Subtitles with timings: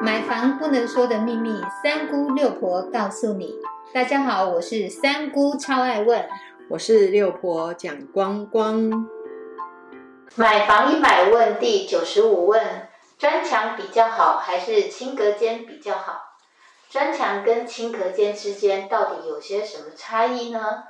[0.00, 3.56] 买房不能说的秘密，三姑六婆告诉你。
[3.92, 6.24] 大家好，我是三姑，超爱问。
[6.70, 9.08] 我是六婆蒋光光。
[10.36, 12.88] 买房一百问第九十五问：
[13.18, 16.36] 砖墙比较好还是轻隔间比较好？
[16.88, 20.84] 砖墙跟轻隔间之间到底有些什么差异呢？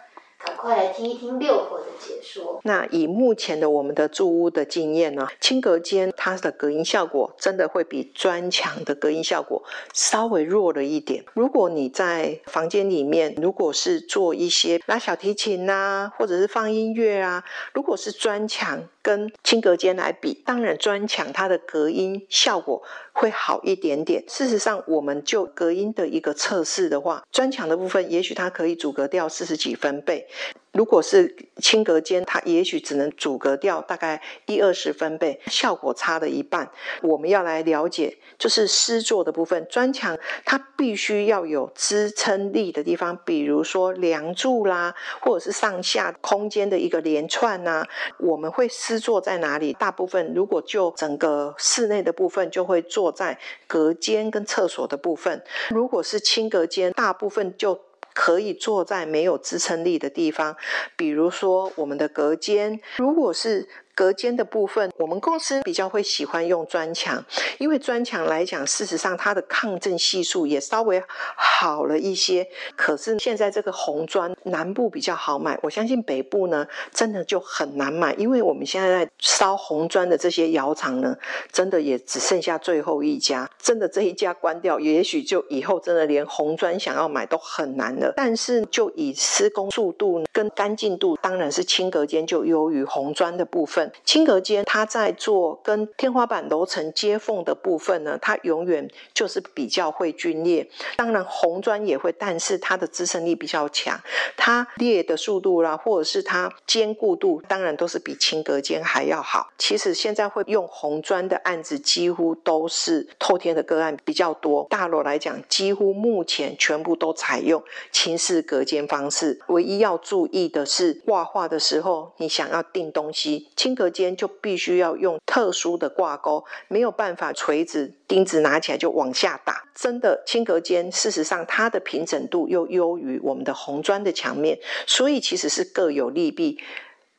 [0.44, 2.60] 赶快来听一听六婆的解说。
[2.62, 11.24] 那以目前的我们的住屋的经验呢，轻隔间它的隔音效果真的会比砖墙的隔音效果稍微弱了一点。
[11.34, 24.24] 如果你在房间里面，如果是做一些拉小提琴呐，或者是放音乐啊，如果是砖墙跟轻隔间来比，当然砖墙它的隔音效果会好一点点。
[24.28, 30.26] 事实上，我们就隔音的一个测试的话，砖墙的部分也许它可以阻隔掉四十几分贝。
[30.72, 36.70] 如果是轻隔间，它也许只能阻隔掉大概一二十分贝，效果差了一半。
[37.02, 47.84] 我们要来了解，就是施作的部分，砖墙它必须要有支撑力的地方，比如说梁柱啦，或者是上下空间的一个连串呐。
[48.18, 49.72] 我们会施作在哪里？
[49.72, 55.42] 大部分如果就整个室内的部分，就会坐在隔间跟厕所的部分。
[55.70, 57.80] 如果是轻隔间，大部分就
[58.20, 60.56] 可以坐在没有支撑力的地方，
[60.96, 62.80] 比如说我们的隔间。
[62.96, 67.24] 如果是隔间的部分，我们公司比较会喜欢用砖墙，
[67.58, 71.02] 因为砖墙来讲，事实上它的抗震系数也稍微
[71.34, 72.46] 好了一些。
[72.76, 81.16] 可是现在这个红砖，南部比较好买，我相信北部呢，真的就很难买，因为我们现在在烧红砖的这些窑厂呢，
[81.50, 88.12] 真的也只剩下最后一家，真的这一家关掉，也许就以后真的连红砖想要买都很难了。
[88.14, 93.87] 但是就以施工速度跟干净度，当然是轻隔间就优于红砖的部分。
[94.04, 100.68] 轻隔间，它在做跟天花板楼层接缝的部分呢，它永远就是比较会皲裂。
[100.96, 104.00] 当然红砖也会，但是它的支撑力比较强，
[104.36, 109.50] 它裂的速度啦，或者是它坚固度，当然都是比轻隔间还要好。
[109.58, 114.66] 其实现在会用红砖的案子，几乎都是透天的个案比较多。
[114.70, 117.62] 大楼来讲，几乎目前全部都采用
[117.92, 119.40] 轻式隔间方式。
[119.48, 129.68] 唯一要注意的是，挂画的时候，你想要定东西，轻隔间就必须要用特殊的挂钩，没有办法锤子钉子拿起来就往下打。
[129.76, 136.58] 真的轻隔间，事实上它的平整度又优于我们的红砖的墙面，所以其实是各有利弊。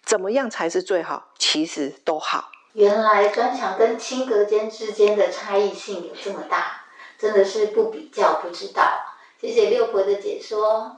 [0.03, 1.31] 怎么样才是最好？
[1.37, 2.51] 其实都好。
[2.73, 6.83] 原来砖墙跟轻隔间之间的差异性有这么大，
[7.17, 8.83] 真的是不比较不知道。
[9.39, 10.97] 谢谢六婆的解说，